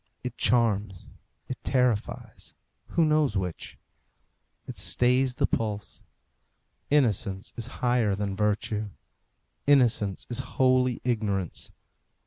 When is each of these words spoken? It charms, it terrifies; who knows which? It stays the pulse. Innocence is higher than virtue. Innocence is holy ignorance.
It 0.23 0.35
charms, 0.35 1.05
it 1.47 1.63
terrifies; 1.63 2.55
who 2.87 3.05
knows 3.05 3.37
which? 3.37 3.77
It 4.65 4.79
stays 4.79 5.35
the 5.35 5.45
pulse. 5.45 6.01
Innocence 6.89 7.53
is 7.55 7.67
higher 7.85 8.15
than 8.15 8.35
virtue. 8.35 8.89
Innocence 9.67 10.25
is 10.27 10.39
holy 10.57 11.01
ignorance. 11.03 11.71